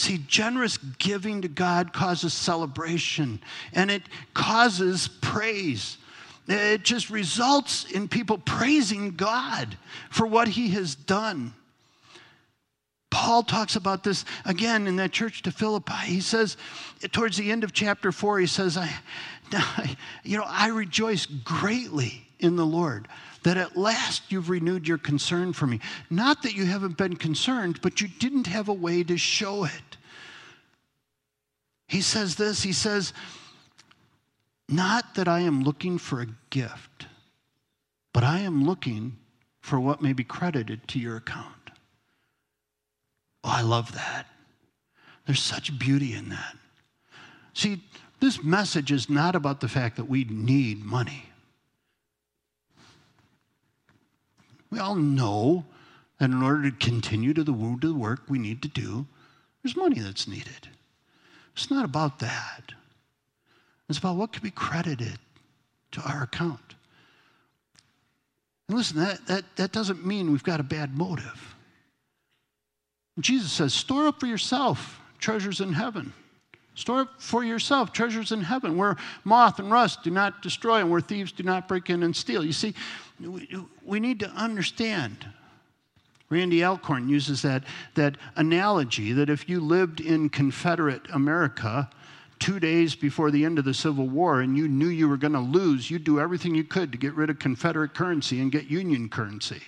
[0.00, 3.38] See, generous giving to God causes celebration
[3.74, 5.98] and it causes praise.
[6.48, 9.76] It just results in people praising God
[10.08, 11.52] for what he has done.
[13.10, 16.06] Paul talks about this again in that church to Philippi.
[16.06, 16.56] He says,
[17.12, 18.90] towards the end of chapter four, he says, I,
[20.24, 23.06] you know, I rejoice greatly in the Lord
[23.42, 25.80] that at last you've renewed your concern for me.
[26.08, 29.96] Not that you haven't been concerned, but you didn't have a way to show it.
[31.90, 33.12] He says this He says,
[34.68, 37.06] Not that I am looking for a gift,
[38.12, 39.16] but I am looking
[39.60, 41.72] for what may be credited to your account.
[43.42, 44.26] Oh, I love that.
[45.26, 46.56] There's such beauty in that.
[47.54, 47.82] See,
[48.20, 51.24] this message is not about the fact that we need money.
[54.70, 55.64] We all know
[56.18, 59.06] that in order to continue to the, do the work we need to do,
[59.62, 60.68] There's money that's needed.
[61.60, 62.72] It's not about that.
[63.90, 65.18] It's about what can be credited
[65.92, 66.74] to our account.
[68.66, 71.54] And listen, that, that, that doesn't mean we've got a bad motive.
[73.18, 76.14] Jesus says, store up for yourself treasures in heaven.
[76.76, 80.90] Store up for yourself treasures in heaven where moth and rust do not destroy and
[80.90, 82.42] where thieves do not break in and steal.
[82.42, 82.72] You see,
[83.20, 83.46] we,
[83.84, 85.26] we need to understand.
[86.30, 87.64] Randy Alcorn uses that,
[87.94, 91.90] that analogy that if you lived in Confederate America
[92.38, 95.32] two days before the end of the Civil War and you knew you were going
[95.32, 98.70] to lose, you'd do everything you could to get rid of Confederate currency and get
[98.70, 99.60] Union currency,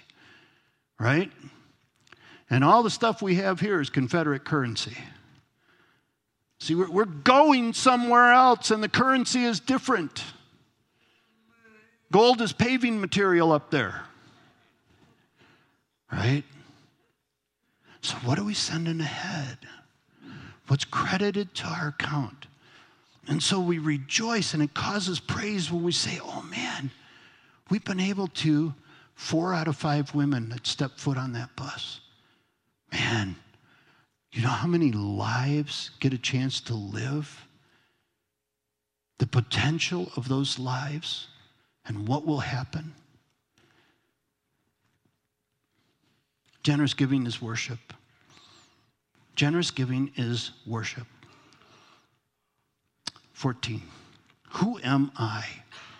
[0.99, 1.31] right?
[2.49, 4.97] And all the stuff we have here is Confederate currency.
[6.61, 10.23] See, we're, we're going somewhere else, and the currency is different.
[12.13, 14.05] Gold is paving material up there.
[16.13, 16.45] Right?
[18.03, 19.59] So, what are we sending ahead?
[20.67, 22.47] What's credited to our account?
[23.29, 26.91] And so we rejoice, and it causes praise when we say, oh man,
[27.71, 28.75] we've been able to,
[29.15, 32.01] four out of five women that stepped foot on that bus.
[32.91, 33.37] Man,
[34.33, 37.47] you know how many lives get a chance to live?
[39.19, 41.29] The potential of those lives
[41.87, 42.95] and what will happen?
[46.63, 47.93] Generous giving is worship.
[49.35, 51.07] Generous giving is worship.
[53.33, 53.83] 14.
[54.51, 55.45] Who am I?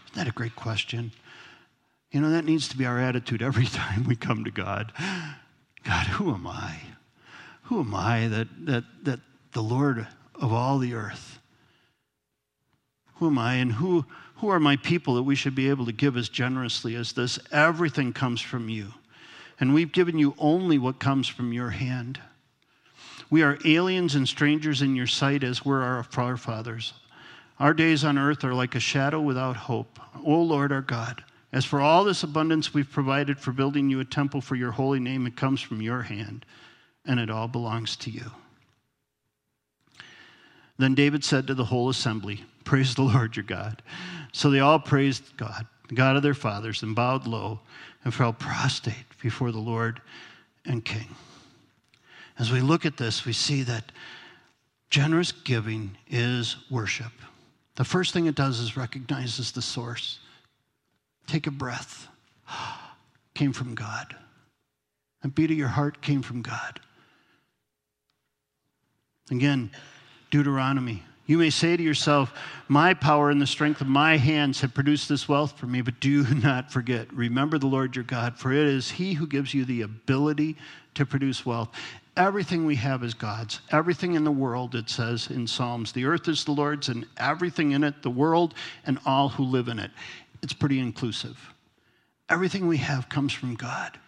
[0.07, 1.13] Isn't that a great question?
[2.13, 4.93] You know, that needs to be our attitude every time we come to God.
[5.85, 6.77] God, who am I?
[7.65, 9.21] Who am I that, that, that
[9.53, 11.41] the Lord of all the earth?
[13.15, 14.05] Who am I and who,
[14.37, 17.39] who are my people that we should be able to give as generously as this?
[17.51, 18.93] Everything comes from you.
[19.63, 22.19] And we've given you only what comes from your hand.
[23.31, 26.95] We are aliens and strangers in your sight as were our forefathers.
[27.61, 30.01] Our days on earth are like a shadow without hope.
[30.25, 34.05] O Lord our God, as for all this abundance we've provided for building you a
[34.05, 36.45] temple for your holy name, it comes from your hand
[37.05, 38.33] and it all belongs to you.
[40.77, 43.81] Then David said to the whole assembly, Praise the Lord your God.
[44.33, 47.61] So they all praised God, the God of their fathers, and bowed low
[48.03, 50.03] and fell prostrate before the Lord
[50.67, 51.15] and King.
[52.39, 53.93] As we look at this, we see that
[54.91, 57.13] generous giving is worship.
[57.77, 60.19] The first thing it does is recognizes the source.
[61.27, 62.09] Take a breath.
[63.35, 64.15] Came from God.
[65.25, 66.81] A beat of your heart came from God.
[69.31, 69.71] Again,
[70.31, 71.05] Deuteronomy.
[71.27, 72.33] You may say to yourself,
[72.69, 76.01] My power and the strength of my hands have produced this wealth for me, but
[76.01, 79.65] do not forget, remember the Lord your God, for it is He who gives you
[79.65, 80.57] the ability
[80.95, 81.71] to produce wealth.
[82.17, 83.61] Everything we have is God's.
[83.71, 87.73] Everything in the world, it says in Psalms, the earth is the Lord's and everything
[87.73, 88.55] in it, the world
[88.85, 89.91] and all who live in it.
[90.43, 91.39] It's pretty inclusive.
[92.29, 93.99] Everything we have comes from God.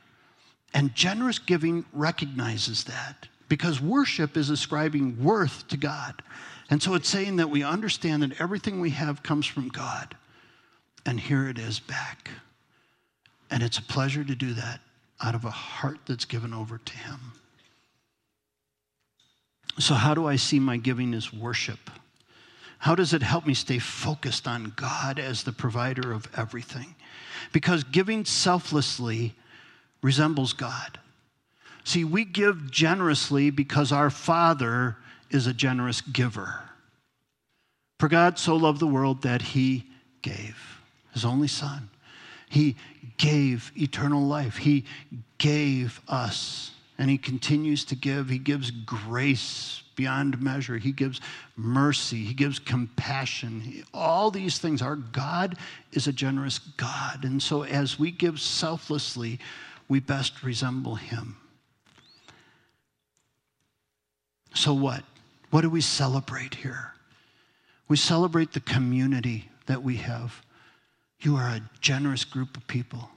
[0.74, 6.22] And generous giving recognizes that because worship is ascribing worth to God.
[6.70, 10.16] And so it's saying that we understand that everything we have comes from God.
[11.04, 12.30] And here it is back.
[13.50, 14.80] And it's a pleasure to do that
[15.22, 17.20] out of a heart that's given over to Him.
[19.78, 21.90] So, how do I see my giving as worship?
[22.78, 26.94] How does it help me stay focused on God as the provider of everything?
[27.52, 29.34] Because giving selflessly
[30.02, 30.98] resembles God.
[31.84, 34.96] See, we give generously because our Father
[35.30, 36.60] is a generous giver.
[37.98, 39.84] For God so loved the world that he
[40.22, 40.56] gave
[41.12, 41.88] his only Son.
[42.50, 42.76] He
[43.16, 44.56] gave eternal life.
[44.56, 44.84] He
[45.38, 48.28] gave us, and he continues to give.
[48.28, 50.76] He gives grace beyond measure.
[50.76, 51.20] He gives
[51.56, 52.24] mercy.
[52.24, 53.84] He gives compassion.
[53.94, 54.82] All these things.
[54.82, 55.56] Our God
[55.92, 57.24] is a generous God.
[57.24, 59.38] And so as we give selflessly,
[59.88, 61.36] we best resemble him.
[64.54, 65.02] So, what?
[65.54, 66.94] What do we celebrate here?
[67.86, 70.42] We celebrate the community that we have.
[71.20, 73.08] You are a generous group of people.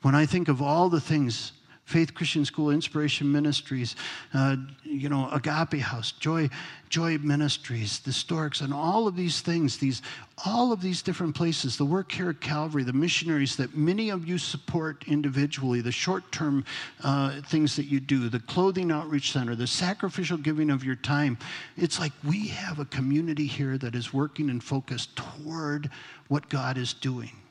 [0.00, 1.52] When I think of all the things
[1.92, 3.96] Faith Christian School, Inspiration Ministries,
[4.32, 6.48] uh, you know, Agape House, Joy,
[6.88, 10.00] Joy Ministries, the Storks, and all of these things, these,
[10.46, 14.26] all of these different places, the work here at Calvary, the missionaries that many of
[14.26, 16.64] you support individually, the short-term
[17.04, 21.36] uh, things that you do, the clothing outreach center, the sacrificial giving of your time.
[21.76, 25.90] It's like we have a community here that is working and focused toward
[26.28, 27.41] what God is doing.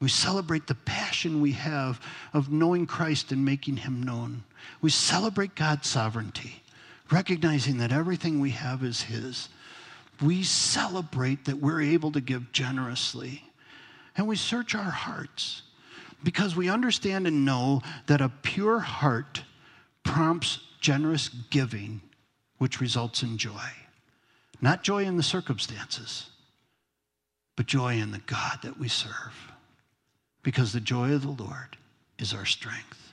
[0.00, 2.00] We celebrate the passion we have
[2.34, 4.44] of knowing Christ and making him known.
[4.80, 6.62] We celebrate God's sovereignty.
[7.10, 9.48] recognizing that everything we have is His.
[10.20, 13.44] We celebrate that we're able to give generously.
[14.16, 15.62] And we search our hearts
[16.24, 19.42] because we understand and know that a pure heart
[20.02, 22.00] prompts generous giving,
[22.58, 23.70] which results in joy.
[24.60, 26.30] Not joy in the circumstances,
[27.56, 29.52] but joy in the God that we serve.
[30.46, 31.76] Because the joy of the Lord
[32.20, 33.12] is our strength.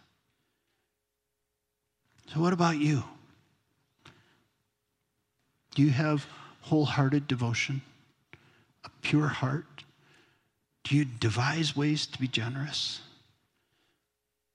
[2.31, 3.03] So, what about you?
[5.73, 6.27] Do you have
[6.61, 7.81] wholehearted devotion,
[8.85, 9.65] a pure heart?
[10.83, 13.01] Do you devise ways to be generous?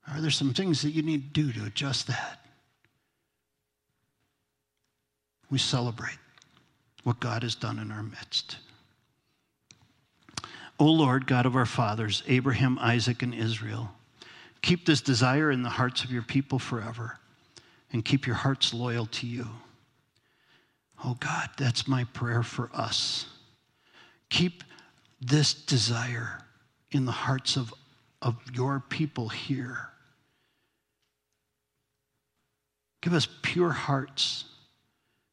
[0.07, 2.47] Are there some things that you need to do to adjust that?
[5.51, 6.19] We celebrate
[7.03, 8.59] what God has done in our midst.
[10.79, 13.91] O Lord, God of our fathers, Abraham, Isaac, and Israel,
[14.63, 17.19] keep this desire in the hearts of your people forever
[17.93, 19.47] and keep your hearts loyal to you.
[21.05, 23.27] Oh God, that's my prayer for us.
[24.31, 24.65] Keep
[25.21, 26.45] this desire
[26.91, 27.73] in the hearts of,
[28.23, 29.89] of your people here.
[33.01, 34.45] Give us pure hearts,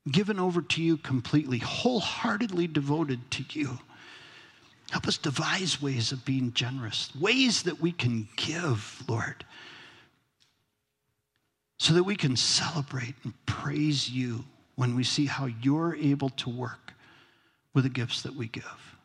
[0.10, 3.80] given over to you completely, wholeheartedly devoted to you.
[4.92, 9.44] Help us devise ways of being generous, ways that we can give, Lord,
[11.78, 16.50] so that we can celebrate and praise you when we see how you're able to
[16.50, 16.94] work
[17.74, 18.98] with the gifts that we give.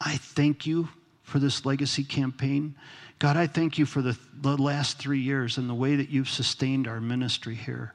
[0.00, 0.88] I thank you
[1.22, 2.74] for this legacy campaign.
[3.18, 6.28] God, I thank you for the, the last three years and the way that you've
[6.28, 7.94] sustained our ministry here.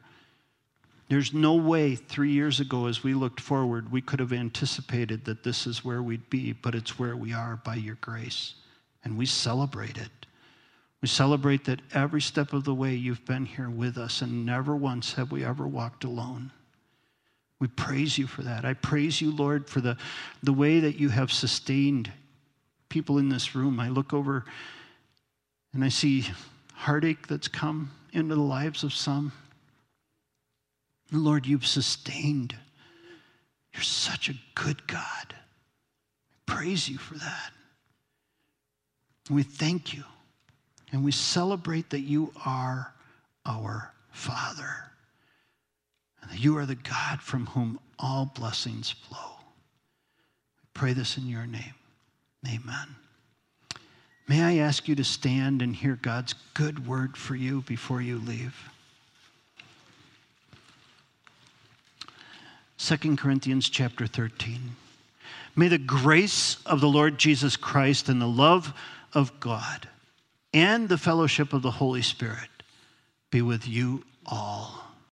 [1.10, 5.43] There's no way three years ago, as we looked forward, we could have anticipated that
[5.43, 8.53] this is where we'd be, but it's where we are by your grace.
[9.03, 10.12] And we celebrate it.
[11.01, 14.76] We celebrate that every step of the way you've been here with us, and never
[14.76, 16.51] once have we ever walked alone.
[17.60, 18.64] We praise you for that.
[18.64, 19.97] I praise you, Lord, for the,
[20.43, 22.12] the way that you have sustained
[22.88, 23.80] people in this room.
[23.80, 24.45] I look over
[25.74, 26.26] and I see
[26.74, 29.32] heartache that's come into the lives of some.
[31.12, 32.55] Lord, you've sustained.
[33.74, 35.03] You're such a good God.
[35.32, 35.36] I
[36.45, 37.51] praise you for that.
[39.28, 40.03] And we thank you.
[40.91, 42.93] And we celebrate that you are
[43.45, 44.91] our Father.
[46.22, 49.38] And that you are the God from whom all blessings flow.
[50.62, 51.74] We pray this in your name.
[52.47, 52.95] Amen.
[54.28, 58.20] May I ask you to stand and hear God's good word for you before you
[58.20, 58.55] leave?
[62.80, 64.76] 2 Corinthians chapter 13.
[65.54, 68.74] May the grace of the Lord Jesus Christ and the love
[69.14, 69.90] of God
[70.54, 72.50] and the fellowship of the Holy Spirit
[73.32, 74.89] be with you all.